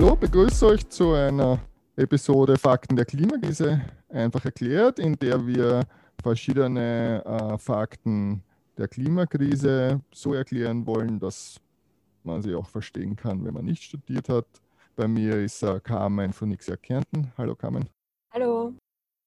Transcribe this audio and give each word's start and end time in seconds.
Hallo, 0.00 0.14
begrüße 0.14 0.64
euch 0.64 0.88
zu 0.88 1.12
einer 1.14 1.58
Episode 1.96 2.56
Fakten 2.56 2.94
der 2.94 3.04
Klimakrise 3.04 3.80
einfach 4.08 4.44
erklärt, 4.44 5.00
in 5.00 5.18
der 5.18 5.44
wir 5.44 5.88
verschiedene 6.22 7.24
äh, 7.24 7.58
Fakten 7.58 8.44
der 8.76 8.86
Klimakrise 8.86 10.00
so 10.14 10.34
erklären 10.34 10.86
wollen, 10.86 11.18
dass 11.18 11.60
man 12.22 12.42
sie 12.42 12.54
auch 12.54 12.68
verstehen 12.68 13.16
kann, 13.16 13.44
wenn 13.44 13.52
man 13.52 13.64
nicht 13.64 13.82
studiert 13.82 14.28
hat. 14.28 14.46
Bei 14.94 15.08
mir 15.08 15.34
ist 15.34 15.64
äh, 15.64 15.80
Carmen 15.80 16.32
von 16.32 16.50
Nixia 16.50 16.76
Kärnten. 16.76 17.32
Hallo 17.36 17.56
Carmen. 17.56 17.88
Hallo. 18.32 18.74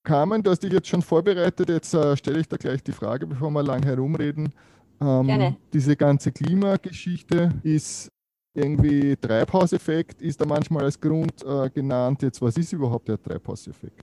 Carmen, 0.05 0.41
du 0.41 0.51
hast 0.51 0.63
dich 0.63 0.71
jetzt 0.71 0.87
schon 0.87 1.01
vorbereitet. 1.01 1.67
Jetzt 1.67 1.93
äh, 1.93 2.15
stelle 2.15 2.39
ich 2.39 2.47
da 2.47 2.55
gleich 2.55 2.81
die 2.81 2.93
Frage, 2.93 3.27
bevor 3.27 3.51
wir 3.51 3.61
lang 3.61 3.83
herumreden. 3.83 4.53
Ähm, 5.01 5.27
Gerne. 5.27 5.57
Diese 5.73 5.97
ganze 5.97 6.31
Klimageschichte 6.31 7.59
ist 7.61 8.09
irgendwie 8.53 9.15
Treibhauseffekt, 9.15 10.21
ist 10.21 10.41
da 10.41 10.45
manchmal 10.45 10.83
als 10.83 10.99
Grund 10.99 11.43
äh, 11.45 11.69
genannt. 11.69 12.21
Jetzt, 12.21 12.41
was 12.41 12.57
ist 12.57 12.73
überhaupt 12.73 13.07
der 13.07 13.21
Treibhauseffekt? 13.21 14.01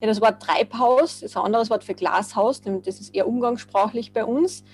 Ja, 0.00 0.08
das 0.08 0.20
Wort 0.20 0.42
Treibhaus 0.42 1.22
ist 1.22 1.36
ein 1.36 1.44
anderes 1.44 1.70
Wort 1.70 1.84
für 1.84 1.94
Glashaus, 1.94 2.60
das 2.60 3.00
ist 3.00 3.14
eher 3.14 3.26
umgangssprachlich 3.26 4.12
bei 4.12 4.24
uns. 4.24 4.64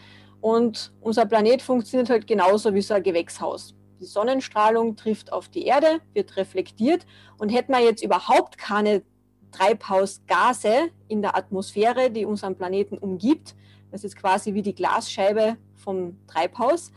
Und 0.40 0.92
unser 1.00 1.26
Planet 1.26 1.60
funktioniert 1.60 2.10
halt 2.10 2.26
genauso 2.26 2.72
wie 2.72 2.80
so 2.80 2.94
ein 2.94 3.02
Gewächshaus. 3.02 3.74
Die 4.00 4.06
Sonnenstrahlung 4.06 4.96
trifft 4.96 5.32
auf 5.32 5.48
die 5.48 5.64
Erde, 5.64 6.00
wird 6.14 6.36
reflektiert 6.36 7.04
und 7.38 7.48
hätten 7.48 7.72
wir 7.72 7.80
jetzt 7.80 8.02
überhaupt 8.02 8.56
keine 8.56 9.02
Treibhausgase 9.50 10.90
in 11.08 11.22
der 11.22 11.36
Atmosphäre, 11.36 12.10
die 12.10 12.24
unseren 12.24 12.56
Planeten 12.56 12.96
umgibt, 12.96 13.54
das 13.90 14.04
ist 14.04 14.16
quasi 14.16 14.54
wie 14.54 14.62
die 14.62 14.74
Glasscheibe 14.74 15.56
vom 15.74 16.18
Treibhaus, 16.26 16.92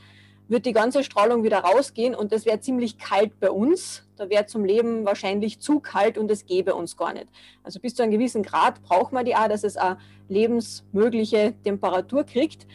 wird 0.52 0.66
die 0.66 0.74
ganze 0.74 1.02
Strahlung 1.06 1.44
wieder 1.44 1.60
rausgehen 1.60 2.14
und 2.14 2.34
es 2.34 2.46
wäre 2.46 2.60
ziemlich 2.60 2.98
kalt 2.98 3.40
bei 3.40 3.50
uns. 3.50 4.04
Da 4.18 4.30
wäre 4.30 4.48
zum 4.48 4.66
Leben 4.66 5.06
wahrscheinlich 5.06 5.62
zu 5.62 5.80
kalt 5.80 6.18
und 6.18 6.30
es 6.30 6.46
gäbe 6.46 6.76
uns 6.76 6.98
gar 6.98 7.14
nicht. 7.14 7.28
Also 7.64 7.80
bis 7.80 7.96
zu 7.96 8.04
einem 8.04 8.12
gewissen 8.12 8.44
Grad 8.44 8.84
braucht 8.84 9.14
man 9.14 9.24
die 9.24 9.34
auch, 9.34 9.48
dass 9.48 9.64
es 9.64 9.78
eine 9.78 9.98
lebensmögliche 10.28 11.54
Temperatur 11.64 12.26
kriegt. 12.26 12.68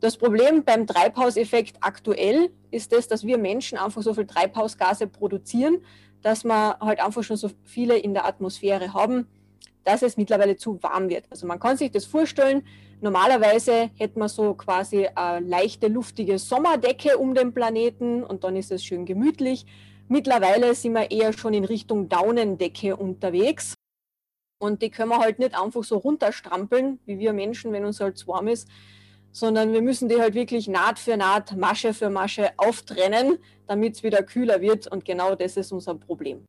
Das 0.00 0.16
Problem 0.16 0.64
beim 0.64 0.86
Treibhauseffekt 0.86 1.76
aktuell 1.82 2.50
ist 2.70 2.90
es, 2.94 3.06
dass 3.06 3.26
wir 3.26 3.36
Menschen 3.36 3.76
einfach 3.76 4.00
so 4.00 4.14
viel 4.14 4.26
Treibhausgase 4.26 5.06
produzieren, 5.06 5.84
dass 6.22 6.42
wir 6.44 6.78
halt 6.80 7.04
einfach 7.04 7.22
schon 7.22 7.36
so 7.36 7.50
viele 7.64 7.98
in 7.98 8.14
der 8.14 8.24
Atmosphäre 8.24 8.94
haben, 8.94 9.26
dass 9.84 10.02
es 10.02 10.16
mittlerweile 10.16 10.56
zu 10.56 10.82
warm 10.82 11.08
wird. 11.08 11.24
Also 11.30 11.46
man 11.46 11.58
kann 11.58 11.76
sich 11.76 11.90
das 11.90 12.04
vorstellen, 12.04 12.62
normalerweise 13.00 13.90
hätte 13.96 14.18
man 14.18 14.28
so 14.28 14.54
quasi 14.54 15.08
eine 15.14 15.46
leichte, 15.46 15.88
luftige 15.88 16.38
Sommerdecke 16.38 17.18
um 17.18 17.34
den 17.34 17.52
Planeten 17.52 18.22
und 18.22 18.44
dann 18.44 18.56
ist 18.56 18.70
es 18.70 18.84
schön 18.84 19.06
gemütlich. 19.06 19.66
Mittlerweile 20.08 20.74
sind 20.74 20.94
wir 20.94 21.10
eher 21.10 21.32
schon 21.32 21.54
in 21.54 21.64
Richtung 21.64 22.08
Daunendecke 22.08 22.96
unterwegs. 22.96 23.74
Und 24.58 24.82
die 24.82 24.90
können 24.90 25.10
wir 25.10 25.20
halt 25.20 25.38
nicht 25.38 25.58
einfach 25.58 25.84
so 25.84 25.96
runterstrampeln, 25.96 26.98
wie 27.06 27.18
wir 27.18 27.32
Menschen, 27.32 27.72
wenn 27.72 27.84
uns 27.84 28.00
halt 28.00 28.26
warm 28.26 28.48
ist, 28.48 28.68
sondern 29.32 29.72
wir 29.72 29.80
müssen 29.80 30.08
die 30.08 30.20
halt 30.20 30.34
wirklich 30.34 30.68
Naht 30.68 30.98
für 30.98 31.16
Naht, 31.16 31.56
Masche 31.56 31.94
für 31.94 32.10
Masche 32.10 32.50
auftrennen, 32.58 33.38
damit 33.66 33.96
es 33.96 34.02
wieder 34.02 34.22
kühler 34.22 34.60
wird. 34.60 34.86
Und 34.86 35.04
genau 35.04 35.34
das 35.34 35.56
ist 35.56 35.72
unser 35.72 35.94
Problem. 35.94 36.44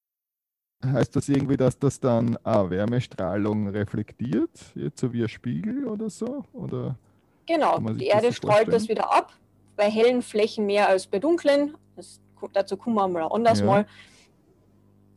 Heißt 0.84 1.16
das 1.16 1.30
irgendwie, 1.30 1.58
dass 1.58 1.78
das 1.78 2.00
dann 2.00 2.38
auch 2.44 2.70
Wärmestrahlung 2.70 3.68
reflektiert, 3.68 4.50
jetzt 4.74 5.00
so 5.00 5.14
wie 5.14 5.24
ein 5.24 5.30
Spiegel 5.30 5.88
oder 5.88 6.10
so? 6.10 6.44
Oder 6.54 6.98
genau, 7.46 7.80
die 7.80 8.08
Erde 8.08 8.28
so 8.28 8.34
strahlt 8.34 8.74
das 8.74 8.90
wieder 8.90 9.14
ab, 9.14 9.34
bei 9.76 9.90
hellen 9.90 10.22
Flächen 10.24 10.66
mehr 10.66 10.88
als 10.88 11.06
bei 11.06 11.20
dunklen. 11.20 11.76
Das, 11.96 12.20
dazu 12.54 12.78
kommen 12.78 12.96
wir 12.96 13.08
mal 13.08 13.24
anders 13.24 13.60
ja. 13.60 13.66
mal. 13.66 13.86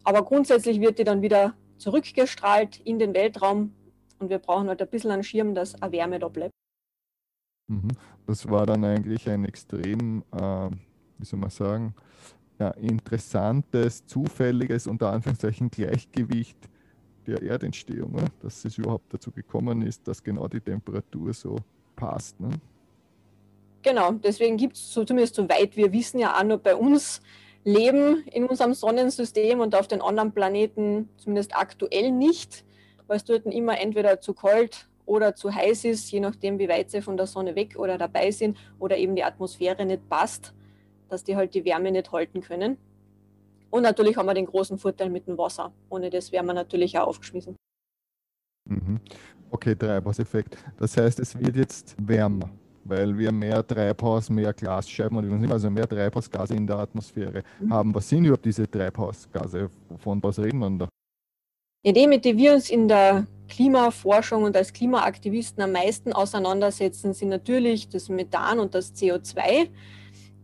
Aber 0.05 0.23
grundsätzlich 0.23 0.81
wird 0.81 0.99
die 0.99 1.05
dann 1.05 1.23
wieder 1.23 1.55
zurückgestrahlt 1.79 2.81
in 2.81 2.99
den 2.99 3.15
Weltraum 3.15 3.73
und 4.19 4.29
wir 4.29 4.39
brauchen 4.39 4.69
halt 4.69 4.83
ein 4.83 4.89
bisschen 4.89 5.11
einen 5.11 5.25
Schirm, 5.25 5.55
dass 5.55 5.81
eine 5.81 5.93
Wärme 5.93 6.19
da 6.19 6.29
bleibt. 6.29 6.53
Mhm. 7.69 7.89
Das 8.27 8.49
war 8.49 8.67
dann 8.67 8.85
eigentlich 8.85 9.29
ein 9.29 9.45
extrem, 9.45 10.23
äh, 10.33 10.71
wie 11.19 11.25
soll 11.25 11.39
man 11.39 11.51
sagen, 11.51 11.95
ja, 12.59 12.71
interessantes, 12.71 14.07
zufälliges, 14.07 14.87
unter 14.87 15.11
Anführungszeichen 15.11 15.71
Gleichgewicht 15.71 16.57
der 17.27 17.43
Erdentstehung, 17.43 18.15
oder? 18.15 18.27
dass 18.41 18.65
es 18.65 18.79
überhaupt 18.79 19.13
dazu 19.13 19.31
gekommen 19.31 19.83
ist, 19.83 20.07
dass 20.07 20.23
genau 20.23 20.47
die 20.47 20.61
Temperatur 20.61 21.33
so 21.33 21.57
passt. 21.97 22.39
Ne? 22.41 22.51
Genau, 23.83 24.13
deswegen 24.13 24.57
gibt 24.57 24.77
es 24.77 24.93
so, 24.93 25.05
zumindest 25.05 25.35
soweit 25.35 25.77
wir 25.77 25.93
wissen 25.93 26.19
ja 26.19 26.39
auch 26.39 26.45
nur 26.45 26.59
bei 26.59 26.75
uns 26.75 27.21
Leben 27.65 28.25
in 28.31 28.45
unserem 28.45 28.75
Sonnensystem 28.75 29.61
und 29.61 29.75
auf 29.75 29.89
den 29.89 30.03
anderen 30.03 30.33
Planeten 30.33 31.09
zumindest 31.17 31.57
aktuell 31.57 32.13
nicht, 32.13 32.65
weil 33.07 33.17
es 33.17 33.25
dort 33.25 33.47
immer 33.47 33.79
entweder 33.79 34.21
zu 34.21 34.35
kalt 34.35 34.89
oder 35.07 35.35
zu 35.35 35.55
heiß 35.55 35.85
ist, 35.85 36.11
je 36.11 36.21
nachdem, 36.21 36.59
wie 36.59 36.69
weit 36.69 36.91
sie 36.91 37.03
von 37.03 37.17
der 37.17 37.27
Sonne 37.27 37.55
weg 37.57 37.77
oder 37.79 37.99
dabei 37.99 38.31
sind 38.31 38.59
oder 38.79 38.97
eben 38.97 39.17
die 39.17 39.25
Atmosphäre 39.25 39.85
nicht 39.85 40.09
passt, 40.09 40.55
dass 41.09 41.25
die 41.25 41.37
halt 41.37 41.55
die 41.55 41.65
Wärme 41.65 41.91
nicht 41.93 42.11
halten 42.13 42.41
können. 42.41 42.77
Und 43.71 43.83
natürlich 43.83 44.17
haben 44.17 44.27
wir 44.27 44.35
den 44.35 44.47
großen 44.47 44.79
Vorteil 44.79 45.11
mit 45.11 45.27
dem 45.27 45.37
Wasser. 45.37 45.73
Ohne 45.89 46.11
das 46.11 46.31
wären 46.31 46.47
wir 46.47 46.55
natürlich 46.55 46.97
auch 46.99 47.09
aufgeschmissen. 47.09 47.57
Mhm. 48.69 49.01
Okay, 49.51 49.75
Treibhauseffekt. 49.75 50.57
Das 50.79 50.97
heißt, 50.97 51.21
es 51.21 51.39
wird 51.39 51.57
jetzt 51.57 51.97
wärmer, 51.99 52.51
weil 52.85 53.17
wir 53.17 53.31
mehr 53.33 53.67
Treibhaus, 53.67 54.31
mehr 54.31 54.53
Glasscheiben 54.53 55.17
und 55.19 55.51
also 55.53 55.71
mehr 55.71 55.89
Treibhausgase 55.89 56.55
in 56.55 56.67
der 56.67 56.79
Atmosphäre 56.79 57.43
mhm. 57.61 57.73
haben. 57.73 57.95
Was 57.95 58.09
sind 58.09 58.25
überhaupt 58.25 58.45
diese 58.45 58.71
Treibhausgase? 58.71 59.69
Von 59.99 60.23
was 60.23 60.39
reden 60.39 60.59
wir 60.59 60.71
da? 60.71 60.89
Ja, 61.85 61.93
die, 61.93 62.07
mit 62.07 62.25
denen 62.25 62.39
wir 62.39 62.55
uns 62.55 62.71
in 62.71 62.89
der 62.89 63.27
Klimaforschung 63.49 64.45
und 64.45 64.57
als 64.57 64.73
Klimaaktivisten 64.73 65.63
am 65.63 65.73
meisten 65.73 66.13
auseinandersetzen, 66.13 67.13
sind 67.13 67.29
natürlich 67.29 67.89
das 67.89 68.09
Methan 68.09 68.59
und 68.59 68.75
das 68.75 68.95
CO2, 68.95 69.69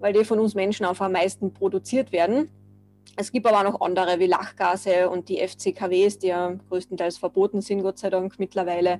weil 0.00 0.12
die 0.12 0.24
von 0.24 0.40
uns 0.40 0.54
Menschen 0.54 0.84
auch 0.84 0.98
am 1.00 1.12
meisten 1.12 1.52
produziert 1.52 2.10
werden. 2.10 2.50
Es 3.16 3.30
gibt 3.30 3.46
aber 3.46 3.58
auch 3.58 3.72
noch 3.72 3.80
andere 3.80 4.18
wie 4.18 4.26
Lachgase 4.26 5.08
und 5.08 5.28
die 5.28 5.46
FCKWs, 5.46 6.18
die 6.18 6.28
ja 6.28 6.54
größtenteils 6.68 7.18
verboten 7.18 7.60
sind, 7.60 7.82
Gott 7.82 7.98
sei 7.98 8.10
Dank 8.10 8.38
mittlerweile. 8.38 8.98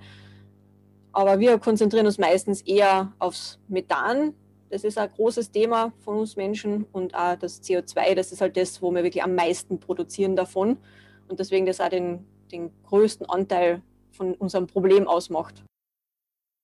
Aber 1.12 1.38
wir 1.40 1.58
konzentrieren 1.58 2.06
uns 2.06 2.18
meistens 2.18 2.60
eher 2.62 3.12
aufs 3.18 3.58
Methan. 3.68 4.34
Das 4.68 4.84
ist 4.84 4.98
ein 4.98 5.10
großes 5.10 5.50
Thema 5.50 5.92
von 6.04 6.18
uns 6.18 6.36
Menschen 6.36 6.84
und 6.92 7.14
auch 7.14 7.36
das 7.36 7.62
CO2, 7.62 8.14
das 8.14 8.30
ist 8.30 8.40
halt 8.40 8.56
das, 8.56 8.80
wo 8.80 8.92
wir 8.92 9.02
wirklich 9.02 9.24
am 9.24 9.34
meisten 9.34 9.80
produzieren 9.80 10.36
davon 10.36 10.76
und 11.28 11.40
deswegen 11.40 11.66
das 11.66 11.80
auch 11.80 11.88
den, 11.88 12.24
den 12.52 12.70
größten 12.84 13.28
Anteil 13.28 13.82
von 14.12 14.34
unserem 14.34 14.66
Problem 14.66 15.08
ausmacht. 15.08 15.64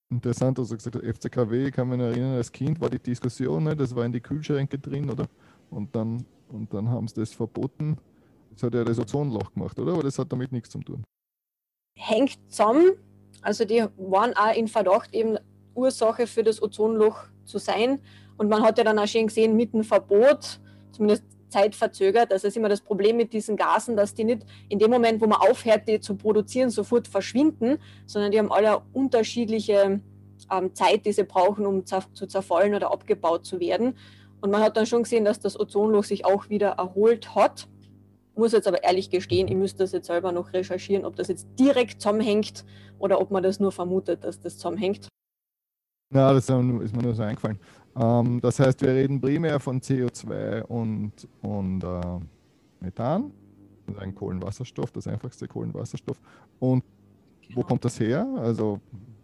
Interessant, 0.09 0.57
also 0.57 0.75
gesagt, 0.75 0.95
FCKW, 0.95 1.67
ich 1.67 1.73
kann 1.73 1.89
mich 1.89 1.99
erinnern, 1.99 2.35
als 2.35 2.51
Kind 2.51 2.79
war 2.79 2.89
die 2.89 2.99
Diskussion, 2.99 3.65
ne, 3.65 3.75
das 3.75 3.93
war 3.93 4.05
in 4.05 4.13
die 4.13 4.21
Kühlschränke 4.21 4.79
drin, 4.79 5.09
oder? 5.09 5.27
Und 5.69 5.93
dann, 5.93 6.25
und 6.47 6.73
dann 6.73 6.89
haben 6.89 7.07
sie 7.09 7.15
das 7.15 7.33
verboten. 7.33 7.97
Das 8.51 8.63
hat 8.63 8.73
ja 8.73 8.85
das 8.85 8.97
Ozonloch 8.97 9.53
gemacht, 9.53 9.77
oder? 9.77 9.93
Aber 9.93 10.03
das 10.03 10.17
hat 10.17 10.31
damit 10.31 10.51
nichts 10.51 10.69
zu 10.69 10.79
tun. 10.79 11.03
Hängt 11.97 12.37
zusammen. 12.47 12.93
Also 13.41 13.65
die 13.65 13.85
waren 13.97 14.33
auch 14.35 14.55
in 14.55 14.67
Verdacht, 14.67 15.13
eben 15.13 15.37
Ursache 15.75 16.25
für 16.25 16.43
das 16.43 16.61
Ozonloch 16.61 17.25
zu 17.43 17.57
sein. 17.57 17.99
Und 18.37 18.49
man 18.49 18.63
hat 18.63 18.77
ja 18.77 18.83
dann 18.85 18.97
auch 18.99 19.07
schon 19.07 19.27
gesehen, 19.27 19.55
mit 19.55 19.73
dem 19.73 19.83
Verbot, 19.83 20.59
zumindest 20.91 21.23
zeitverzögert. 21.49 22.31
Also 22.31 22.45
das 22.45 22.53
ist 22.53 22.57
immer 22.57 22.69
das 22.69 22.81
Problem 22.81 23.17
mit 23.17 23.33
diesen 23.33 23.55
Gasen, 23.55 23.95
dass 23.95 24.13
die 24.13 24.23
nicht 24.23 24.45
in 24.69 24.79
dem 24.79 24.91
Moment, 24.91 25.21
wo 25.21 25.27
man 25.27 25.39
aufhört, 25.39 25.87
die 25.87 25.99
zu 25.99 26.15
produzieren, 26.15 26.69
sofort 26.69 27.07
verschwinden, 27.07 27.77
sondern 28.05 28.31
die 28.31 28.39
haben 28.39 28.51
alle 28.51 28.81
unterschiedliche 28.93 30.01
ähm, 30.51 30.75
Zeit, 30.75 31.05
die 31.05 31.13
sie 31.13 31.23
brauchen, 31.23 31.65
um 31.65 31.85
zu 31.85 32.27
zerfallen 32.27 32.75
oder 32.75 32.91
abgebaut 32.91 33.45
zu 33.45 33.59
werden. 33.59 33.95
Und 34.41 34.51
man 34.51 34.61
hat 34.61 34.77
dann 34.77 34.85
schon 34.85 35.03
gesehen, 35.03 35.25
dass 35.25 35.39
das 35.39 35.59
Ozonloch 35.59 36.03
sich 36.03 36.25
auch 36.25 36.49
wieder 36.49 36.69
erholt 36.69 37.35
hat. 37.35 37.67
Muss 38.35 38.51
jetzt 38.51 38.67
aber 38.67 38.83
ehrlich 38.83 39.09
gestehen, 39.09 39.47
ich 39.47 39.55
müsste 39.55 39.79
das 39.79 39.91
jetzt 39.93 40.07
selber 40.07 40.31
noch 40.31 40.53
recherchieren, 40.53 41.05
ob 41.05 41.15
das 41.15 41.27
jetzt 41.27 41.47
direkt 41.59 42.01
zusammenhängt 42.01 42.65
oder 42.99 43.19
ob 43.19 43.31
man 43.31 43.41
das 43.41 43.59
nur 43.59 43.71
vermutet, 43.71 44.23
dass 44.23 44.39
das 44.39 44.57
zusammenhängt. 44.57 45.07
Ja, 46.13 46.31
das 46.33 46.47
ist 46.49 46.95
mir 46.95 47.03
nur 47.03 47.13
so 47.13 47.23
eingefallen. 47.23 47.59
Ähm, 47.95 48.39
das 48.41 48.59
heißt, 48.59 48.81
wir 48.81 48.89
reden 48.89 49.19
primär 49.19 49.59
von 49.59 49.81
CO2 49.81 50.63
und, 50.63 51.11
und 51.41 51.83
äh, 51.83 52.19
Methan, 52.79 53.31
also 53.87 53.99
ein 53.99 54.15
Kohlenwasserstoff, 54.15 54.91
das 54.91 55.07
einfachste 55.07 55.47
Kohlenwasserstoff. 55.47 56.19
Und 56.59 56.83
wo 57.53 57.63
kommt 57.63 57.83
das 57.83 57.99
her? 57.99 58.25
Also 58.37 58.79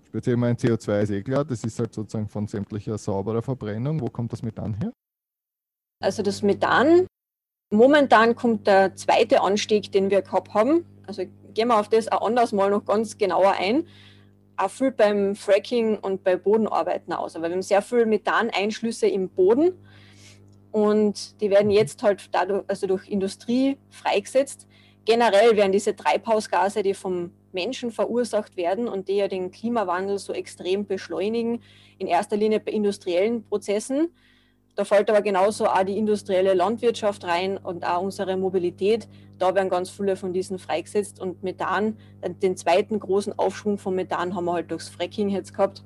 speziell 0.07 0.37
mein 0.37 0.57
CO2 0.57 1.01
ist 1.01 1.09
eh 1.11 1.21
klar, 1.23 1.45
das 1.45 1.63
ist 1.63 1.79
halt 1.79 1.93
sozusagen 1.93 2.27
von 2.27 2.47
sämtlicher 2.47 2.97
sauberer 2.97 3.41
Verbrennung. 3.41 4.01
Wo 4.01 4.07
kommt 4.07 4.33
das 4.33 4.41
Methan 4.41 4.73
her? 4.73 4.91
Also 6.01 6.21
das 6.21 6.41
Methan, 6.41 7.07
momentan 7.71 8.35
kommt 8.35 8.67
der 8.67 8.95
zweite 8.95 9.41
Anstieg, 9.41 9.91
den 9.91 10.09
wir 10.09 10.21
gehabt 10.21 10.53
haben. 10.53 10.85
Also 11.07 11.23
gehen 11.53 11.69
wir 11.69 11.79
auf 11.79 11.87
das 11.87 12.11
auch 12.11 12.25
anders 12.25 12.51
mal 12.51 12.69
noch 12.69 12.83
ganz 12.83 13.17
genauer 13.17 13.53
ein 13.57 13.85
auch 14.57 14.69
viel 14.69 14.91
beim 14.91 15.35
Fracking 15.35 15.97
und 15.97 16.23
bei 16.23 16.35
Bodenarbeiten 16.35 17.13
aus. 17.13 17.35
Aber 17.35 17.47
wir 17.47 17.53
haben 17.53 17.61
sehr 17.61 17.81
viel 17.81 18.05
Methaneinschlüsse 18.05 19.07
im 19.07 19.29
Boden. 19.29 19.73
und 20.71 21.39
die 21.39 21.51
werden 21.51 21.69
jetzt 21.69 22.01
halt 22.01 22.29
dadurch, 22.31 22.63
also 22.67 22.87
durch 22.87 23.07
Industrie 23.07 23.77
freigesetzt. 23.91 24.67
Generell 25.05 25.55
werden 25.55 25.71
diese 25.71 25.95
Treibhausgase, 25.95 26.81
die 26.81 26.95
vom 26.95 27.31
Menschen 27.51 27.91
verursacht 27.91 28.57
werden 28.57 28.87
und 28.87 29.07
die 29.07 29.17
ja 29.17 29.27
den 29.27 29.51
Klimawandel 29.51 30.17
so 30.17 30.33
extrem 30.33 30.87
beschleunigen, 30.87 31.61
in 31.99 32.07
erster 32.07 32.37
Linie 32.37 32.59
bei 32.59 32.71
industriellen 32.71 33.43
Prozessen. 33.43 34.09
Da 34.75 34.85
fällt 34.85 35.09
aber 35.09 35.21
genauso 35.21 35.67
auch 35.67 35.83
die 35.83 35.97
industrielle 35.97 36.55
Landwirtschaft 36.55 37.25
rein 37.25 37.57
und 37.57 37.85
auch 37.85 38.01
unsere 38.01 38.35
Mobilität. 38.37 39.07
Da 39.37 39.53
werden 39.53 39.69
ganz 39.69 39.89
viele 39.89 40.15
von 40.15 40.33
diesen 40.33 40.57
freigesetzt 40.57 41.19
und 41.19 41.43
Methan, 41.43 41.97
den 42.41 42.57
zweiten 42.57 42.99
großen 42.99 43.37
Aufschwung 43.37 43.77
von 43.77 43.93
Methan 43.93 44.35
haben 44.35 44.45
wir 44.45 44.53
halt 44.53 44.71
durchs 44.71 44.89
Fracking 44.89 45.29
jetzt 45.29 45.53
gehabt. 45.53 45.83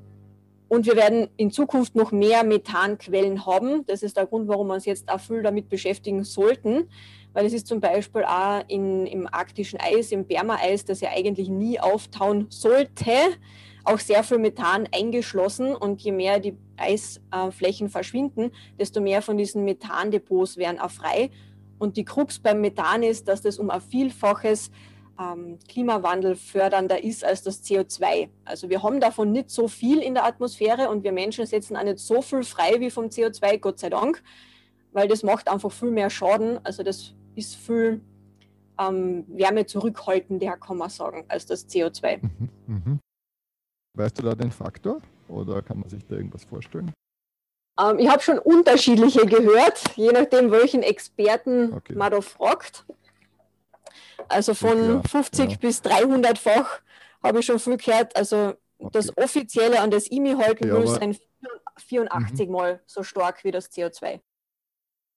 Und 0.69 0.86
wir 0.86 0.95
werden 0.95 1.30
in 1.38 1.51
Zukunft 1.51 1.95
noch 1.95 2.12
mehr 2.12 2.44
Methanquellen 2.44 3.45
haben. 3.45 3.86
Das 3.86 4.04
ist 4.04 4.18
der 4.18 4.25
Grund, 4.25 4.48
warum 4.48 4.68
wir 4.68 4.74
uns 4.74 4.86
jetzt 4.86 5.10
auch 5.10 5.19
viel 5.19 5.42
damit 5.42 5.69
beschäftigen 5.69 6.24
sollten, 6.24 6.89
weil 7.34 7.45
es 7.45 7.54
ist 7.54 7.68
zum 7.68 7.80
Beispiel 7.80 8.24
auch 8.24 8.63
in, 8.68 9.06
im 9.06 9.28
arktischen 9.28 9.80
Eis, 9.80 10.12
im 10.12 10.28
Perma-Eis, 10.28 10.84
das 10.84 11.01
ja 11.01 11.10
eigentlich 11.16 11.50
nie 11.50 11.80
auftauen 11.80 12.48
sollte, 12.50 13.12
auch 13.88 14.00
sehr 14.00 14.24
viel 14.24 14.38
Methan 14.38 14.88
eingeschlossen. 14.94 15.75
Und 15.75 16.01
je 16.01 16.12
mehr 16.12 16.39
die 16.39 16.57
Eisflächen 16.78 17.89
verschwinden, 17.89 18.51
desto 18.80 19.01
mehr 19.01 19.22
von 19.22 19.38
diesen 19.38 19.63
Methandepots 19.63 20.57
werden 20.57 20.80
auch 20.80 20.92
frei. 20.92 21.31
Und 21.80 21.98
die 21.98 22.06
Krux 22.06 22.39
beim 22.39 22.62
Methan 22.62 23.04
ist, 23.04 23.28
dass 23.28 23.42
das 23.42 23.60
um 23.60 23.69
ein 23.69 23.81
Vielfaches 23.81 24.72
ähm, 25.19 25.57
Klimawandel 25.68 26.38
ist 27.01 27.24
als 27.24 27.44
das 27.44 27.63
CO2. 27.63 28.30
Also 28.45 28.69
wir 28.69 28.84
haben 28.84 29.00
davon 29.00 29.31
nicht 29.31 29.50
so 29.50 29.68
viel 29.68 30.00
in 30.00 30.13
der 30.13 30.25
Atmosphäre 30.25 30.89
und 30.89 31.04
wir 31.04 31.12
Menschen 31.12 31.45
setzen 31.45 31.75
auch 31.75 31.84
nicht 31.84 32.00
so 32.00 32.22
viel 32.22 32.44
frei 32.44 32.80
wie 32.80 32.92
vom 32.92 33.06
CO2, 33.06 33.57
Gott 33.60 33.80
sei 33.80 33.89
Dank, 33.89 34.24
weil 34.92 35.07
das 35.07 35.24
macht 35.24 35.50
einfach 35.50 35.72
viel 35.72 35.92
mehr 35.92 36.10
Schaden. 36.10 36.60
Also 36.63 36.84
das 36.84 37.13
ist 37.36 37.56
viel 37.56 38.01
ähm, 38.80 39.25
Wärme 39.28 39.66
zurückhaltender, 39.66 40.57
kann 40.57 40.78
man 40.78 40.89
sagen, 40.89 41.25
als 41.28 41.45
das 41.45 41.68
CO2. 41.68 42.19
Mhm, 42.22 42.50
mhm. 42.68 43.00
Weißt 43.97 44.19
du 44.19 44.23
da 44.23 44.35
den 44.35 44.51
Faktor 44.51 45.01
oder 45.27 45.61
kann 45.61 45.79
man 45.79 45.89
sich 45.89 46.05
da 46.05 46.15
irgendwas 46.15 46.44
vorstellen? 46.44 46.94
Ähm, 47.79 47.99
ich 47.99 48.07
habe 48.09 48.21
schon 48.21 48.38
unterschiedliche 48.38 49.25
gehört, 49.25 49.81
je 49.95 50.11
nachdem, 50.11 50.51
welchen 50.51 50.83
Experten 50.83 51.73
okay. 51.73 51.94
man 51.94 52.11
da 52.11 52.21
fragt. 52.21 52.85
Also 54.29 54.53
von 54.53 54.77
ja, 54.77 55.01
50 55.03 55.51
ja. 55.51 55.57
bis 55.57 55.81
300-fach 55.81 56.81
habe 57.23 57.39
ich 57.39 57.45
schon 57.45 57.59
viel 57.59 57.77
gehört. 57.77 58.15
Also 58.15 58.53
okay. 58.77 58.89
das 58.94 59.17
offizielle 59.17 59.79
an 59.79 59.89
das 59.89 60.07
IMI 60.07 60.33
halten 60.33 60.67
ja, 60.67 60.88
sein 60.88 61.17
84 61.77 62.47
mhm. 62.47 62.53
Mal 62.53 62.81
so 62.85 63.03
stark 63.03 63.43
wie 63.43 63.51
das 63.51 63.71
CO2. 63.71 64.19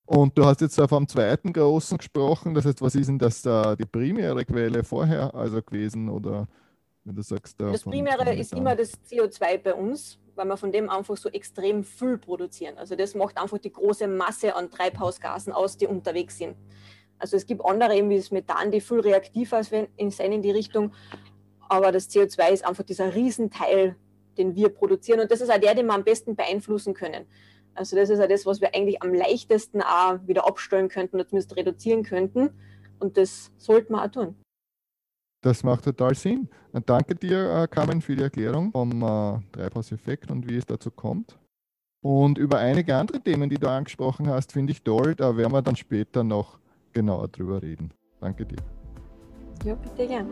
Und 0.06 0.36
du 0.36 0.44
hast 0.44 0.60
jetzt 0.60 0.80
vom 0.80 1.06
zweiten 1.06 1.52
großen 1.52 1.98
gesprochen. 1.98 2.54
Das 2.54 2.64
heißt, 2.64 2.82
was 2.82 2.94
ist 2.94 3.08
denn 3.08 3.18
das 3.18 3.44
uh, 3.46 3.76
die 3.76 3.84
primäre 3.84 4.44
Quelle 4.44 4.82
vorher 4.84 5.34
also 5.34 5.62
gewesen? 5.62 6.08
Oder 6.08 6.48
wenn 7.10 7.16
du 7.16 7.22
sagst, 7.22 7.60
das 7.60 7.82
Primäre 7.82 8.34
ist 8.34 8.52
immer 8.52 8.76
das 8.76 8.92
CO2 9.10 9.58
bei 9.58 9.74
uns, 9.74 10.18
weil 10.36 10.46
wir 10.46 10.56
von 10.56 10.70
dem 10.70 10.88
einfach 10.88 11.16
so 11.16 11.28
extrem 11.28 11.82
viel 11.82 12.18
produzieren. 12.18 12.78
Also 12.78 12.94
das 12.94 13.14
macht 13.14 13.36
einfach 13.36 13.58
die 13.58 13.72
große 13.72 14.06
Masse 14.06 14.54
an 14.54 14.70
Treibhausgasen 14.70 15.52
aus, 15.52 15.76
die 15.76 15.86
unterwegs 15.86 16.38
sind. 16.38 16.56
Also 17.18 17.36
es 17.36 17.46
gibt 17.46 17.64
andere, 17.64 17.96
eben 17.96 18.08
wie 18.10 18.16
das 18.16 18.30
Methan, 18.30 18.70
die 18.70 18.80
viel 18.80 19.00
reaktiver 19.00 19.62
sind 19.64 19.88
in 19.96 20.42
die 20.42 20.50
Richtung. 20.52 20.92
Aber 21.68 21.92
das 21.92 22.08
CO2 22.08 22.50
ist 22.50 22.64
einfach 22.64 22.84
dieser 22.84 23.14
Riesenteil, 23.14 23.96
den 24.38 24.54
wir 24.54 24.68
produzieren. 24.70 25.20
Und 25.20 25.30
das 25.30 25.40
ist 25.40 25.50
auch 25.50 25.58
der, 25.58 25.74
den 25.74 25.86
wir 25.86 25.94
am 25.94 26.04
besten 26.04 26.36
beeinflussen 26.36 26.94
können. 26.94 27.26
Also 27.74 27.96
das 27.96 28.08
ist 28.08 28.20
ja 28.20 28.26
das, 28.26 28.46
was 28.46 28.60
wir 28.60 28.74
eigentlich 28.74 29.02
am 29.02 29.12
leichtesten 29.12 29.82
auch 29.82 30.18
wieder 30.26 30.46
abstellen 30.46 30.88
könnten 30.88 31.16
oder 31.16 31.26
zumindest 31.26 31.56
reduzieren 31.56 32.04
könnten. 32.04 32.50
Und 33.00 33.16
das 33.16 33.50
sollten 33.58 33.92
wir 33.94 34.04
auch 34.04 34.10
tun. 34.10 34.36
Das 35.42 35.64
macht 35.64 35.84
total 35.84 36.14
Sinn. 36.14 36.48
Danke 36.84 37.14
dir, 37.14 37.62
äh, 37.62 37.68
Carmen, 37.68 38.02
für 38.02 38.14
die 38.14 38.22
Erklärung 38.22 38.72
vom 38.72 39.02
äh, 39.02 39.38
Treibhauseffekt 39.52 40.30
und 40.30 40.48
wie 40.48 40.56
es 40.56 40.66
dazu 40.66 40.90
kommt. 40.90 41.38
Und 42.02 42.38
über 42.38 42.58
einige 42.58 42.96
andere 42.96 43.20
Themen, 43.20 43.48
die 43.48 43.58
du 43.58 43.68
angesprochen 43.68 44.28
hast, 44.28 44.52
finde 44.52 44.72
ich 44.72 44.82
toll. 44.82 45.14
Da 45.14 45.36
werden 45.36 45.52
wir 45.52 45.62
dann 45.62 45.76
später 45.76 46.24
noch 46.24 46.58
genauer 46.92 47.28
drüber 47.28 47.62
reden. 47.62 47.92
Danke 48.20 48.46
dir. 48.46 48.58
Ja, 49.64 49.74
bitte 49.74 50.06
gern. 50.06 50.28